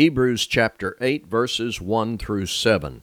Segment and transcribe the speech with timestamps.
[0.00, 3.02] Hebrews chapter 8, verses 1 through 7.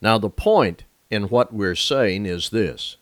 [0.00, 2.96] Now, the point in what we're saying is this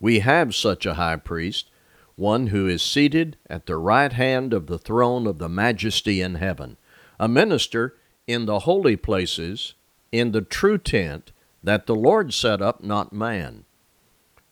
[0.00, 1.68] we have such a high priest,
[2.16, 6.36] one who is seated at the right hand of the throne of the majesty in
[6.36, 6.78] heaven,
[7.20, 9.74] a minister in the holy places,
[10.10, 13.66] in the true tent that the Lord set up, not man.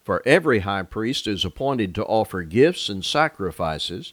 [0.04, 4.12] For every high priest is appointed to offer gifts and sacrifices.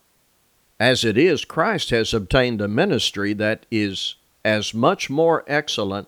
[0.81, 6.07] as it is, Christ has obtained a ministry that is as much more excellent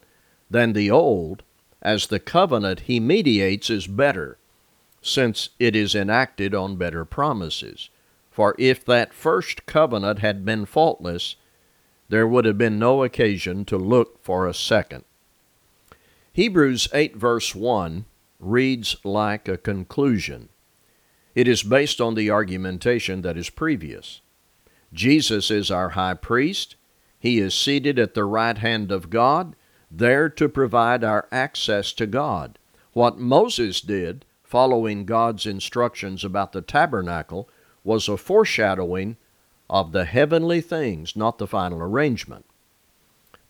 [0.50, 1.44] than the old,
[1.80, 4.40] as the covenant he mediates is better,
[5.00, 7.92] since it is enacted on better promises.
[8.32, 11.36] For if that first covenant had been faultless,
[12.10, 15.04] there would have been no occasion to look for a second.
[16.32, 18.06] Hebrews 8, verse 1
[18.40, 20.50] reads like a conclusion.
[21.36, 24.22] It is based on the argumentation that is previous.
[24.94, 26.76] Jesus is our high priest.
[27.20, 29.56] He is seated at the right hand of God,
[29.90, 32.60] there to provide our access to God.
[32.94, 37.50] What Moses did, following God's instructions about the tabernacle,
[37.84, 39.18] was a foreshadowing
[39.70, 42.46] of the heavenly things, not the final arrangement.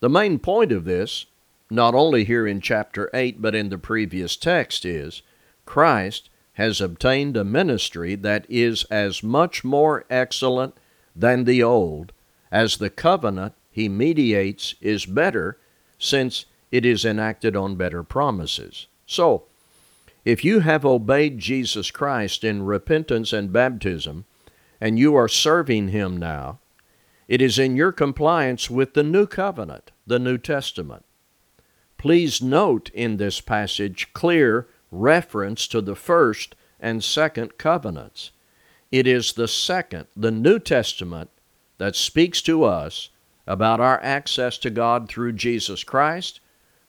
[0.00, 1.26] The main point of this
[1.70, 5.22] not only here in chapter 8, but in the previous text, is
[5.66, 10.74] Christ has obtained a ministry that is as much more excellent
[11.14, 12.12] than the old,
[12.50, 15.58] as the covenant he mediates is better,
[15.98, 18.86] since it is enacted on better promises.
[19.06, 19.44] So,
[20.24, 24.24] if you have obeyed Jesus Christ in repentance and baptism,
[24.80, 26.60] and you are serving Him now,
[27.28, 31.04] it is in your compliance with the new covenant, the New Testament.
[31.98, 38.30] Please note in this passage clear reference to the first and second covenants.
[38.94, 41.28] It is the second, the New Testament,
[41.78, 43.10] that speaks to us
[43.44, 46.38] about our access to God through Jesus Christ,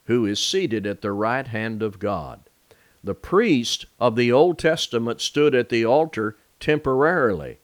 [0.03, 2.41] who is seated at the right hand of God.
[3.03, 7.57] The priest of the Old Testament stood at the altar temporarily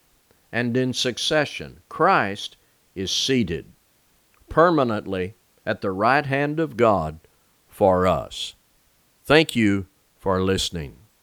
[0.52, 1.82] and in succession.
[1.88, 2.58] Christ
[2.96, 3.72] is seated
[4.50, 5.36] permanently
[5.68, 7.20] at the right hand of God
[7.68, 8.56] for us.
[9.24, 9.86] Thank you
[10.18, 11.01] for listening.